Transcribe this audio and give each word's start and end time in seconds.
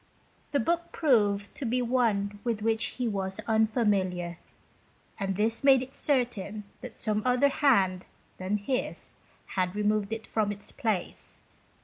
The 0.49 0.59
book 0.59 0.91
proved 0.91 1.53
to 1.53 1.63
be 1.63 1.79
one 1.79 2.39
with 2.43 2.63
which 2.63 2.85
he 2.97 3.07
was 3.07 3.39
unfamiliar, 3.45 4.39
and 5.19 5.35
this 5.35 5.63
made 5.63 5.83
it 5.83 5.93
certain 5.93 6.63
that 6.81 6.95
some 6.95 7.21
other 7.23 7.49
hand 7.49 8.05
than 8.39 8.57
his 8.57 9.17
had 9.45 9.75
removed 9.75 10.11
it 10.11 10.25
from 10.25 10.51
its 10.51 10.71
place. 10.71 11.43